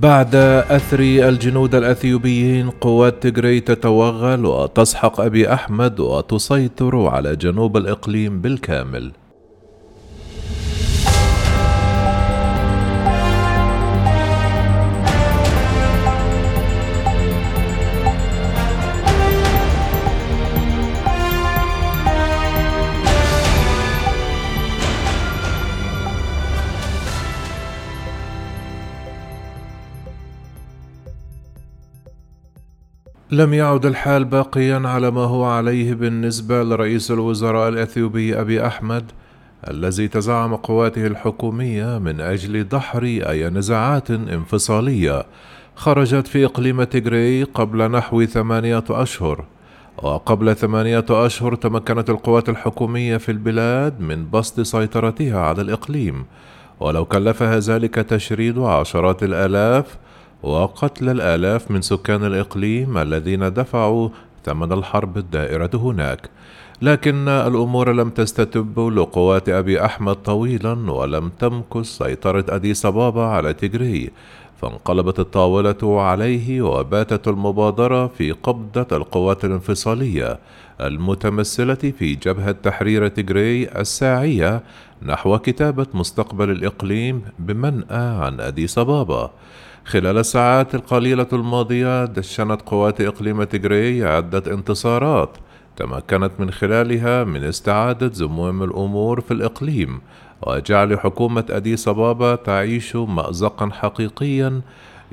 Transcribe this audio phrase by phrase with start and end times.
[0.00, 0.34] بعد
[0.70, 9.12] أثر الجنود الأثيوبيين قوات تجري تتوغل وتسحق أبي أحمد وتسيطر على جنوب الإقليم بالكامل.
[33.32, 39.12] لم يعد الحال باقيا على ما هو عليه بالنسبة لرئيس الوزراء الأثيوبي أبي أحمد
[39.70, 45.26] الذي تزعم قواته الحكومية من أجل دحر أي نزاعات انفصالية.
[45.76, 49.44] خرجت في إقليم تيغري قبل نحو ثمانية أشهر
[50.02, 56.24] وقبل ثمانية أشهر تمكنت القوات الحكومية في البلاد من بسط سيطرتها على الإقليم.
[56.80, 60.01] ولو كلفها ذلك تشريد عشرات الآلاف
[60.42, 64.08] وقتل الآلاف من سكان الإقليم الذين دفعوا
[64.44, 66.30] ثمن الحرب الدائرة هناك.
[66.82, 74.10] لكن الأمور لم تستتب لقوات أبي أحمد طويلا ولم تمكث سيطرة أديس أبابا على تجري.
[74.62, 80.38] فانقلبت الطاولة عليه وباتت المبادرة في قبضة القوات الانفصالية
[80.80, 84.62] المتمثلة في جبهة تحرير تجري الساعية
[85.02, 89.30] نحو كتابة مستقبل الإقليم بمنأى عن أديس أبابا.
[89.84, 95.36] خلال الساعات القليلة الماضية دشنت قوات إقليم تيغري عدة انتصارات
[95.76, 100.00] تمكنت من خلالها من استعادة زمام الأمور في الإقليم
[100.46, 104.60] وجعل حكومة أديس أبابا تعيش مأزقا حقيقيا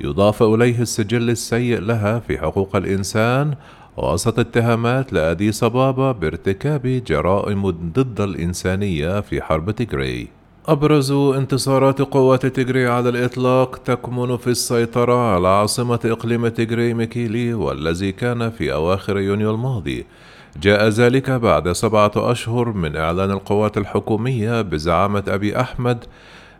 [0.00, 3.54] يضاف إليه السجل السيء لها في حقوق الإنسان
[3.96, 10.28] وسط اتهامات لأديس أبابا بارتكاب جرائم ضد الإنسانية في حرب تيغري
[10.66, 18.12] أبرز انتصارات قوات تيغري على الإطلاق تكمن في السيطرة على عاصمة إقليم تيغري ميكيلي والذي
[18.12, 20.06] كان في أواخر يونيو الماضي.
[20.56, 26.04] جاء ذلك بعد سبعة أشهر من إعلان القوات الحكومية بزعامة أبي أحمد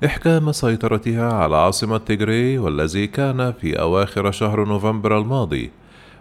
[0.04, 5.70] إحكام سيطرتها على عاصمة تيغري والذي كان في أواخر شهر نوفمبر الماضي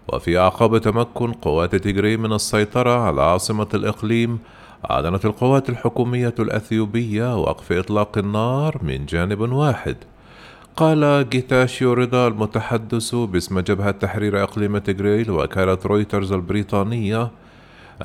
[0.08, 4.40] وفي أعقاب تمكن قوات تيغري من السيطرة على عاصمة الإقليم
[4.92, 9.96] أعلنت القوات الحكومية الأثيوبية وقف إطلاق النار من جانب واحد.
[10.76, 17.32] قال جيتاشيو ردا المتحدث باسم جبهة تحرير إقليم تيغري لوكالة رويترز البريطانية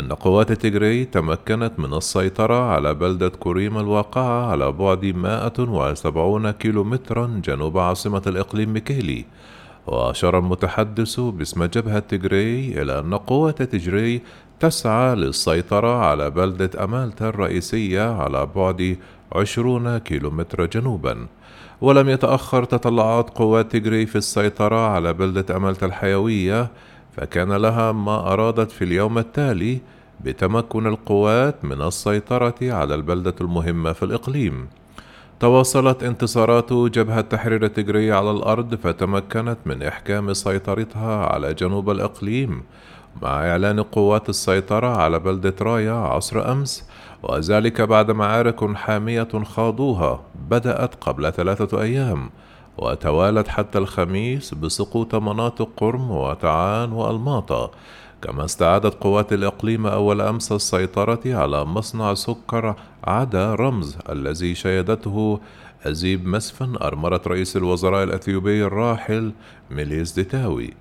[0.00, 7.78] أن قوات تيغري تمكنت من السيطرة على بلدة كوريم الواقعة على بعد 170 كيلومترا جنوب
[7.78, 9.25] عاصمة الإقليم ميكيلي
[9.87, 14.22] وأشار المتحدث باسم جبهة تيغري إلى أن قوات تيغري
[14.60, 18.97] تسعى للسيطرة على بلدة أمالتا الرئيسية على بعد
[19.33, 21.27] عشرون كيلومتر جنوبا.
[21.81, 26.71] ولم يتأخر تطلعات قوات تيغري في السيطرة على بلدة أمالتا الحيوية
[27.16, 29.80] فكان لها ما أرادت في اليوم التالي
[30.20, 34.69] بتمكن القوات من السيطرة على البلدة المهمة في الإقليم.
[35.41, 42.62] تواصلت انتصارات جبهة تحرير تيغري على الأرض فتمكنت من إحكام سيطرتها على جنوب الإقليم
[43.22, 46.88] مع إعلان قوات السيطرة على بلدة رايا عصر أمس
[47.22, 50.20] وذلك بعد معارك حامية خاضوها
[50.50, 52.30] بدأت قبل ثلاثة أيام.
[52.78, 57.70] وتوالت حتى الخميس بسقوط مناطق قرم وتعان وألماطة
[58.22, 62.74] كما استعادت قوات الإقليم أول أمس السيطرة على مصنع سكر
[63.04, 65.40] عدا رمز الذي شيدته
[65.86, 69.32] أزيب مسفن أرملة رئيس الوزراء الأثيوبي الراحل
[69.70, 70.74] ميليز ديتاوي.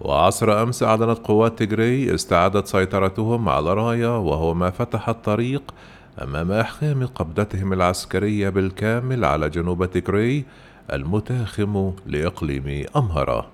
[0.00, 5.74] وعصر أمس أعلنت قوات تجري استعادت سيطرتهم على رايا وهو ما فتح الطريق
[6.22, 10.44] أمام إحكام قبضتهم العسكرية بالكامل على جنوب تجري
[10.92, 13.50] المتاخم لإقليم أمهرة.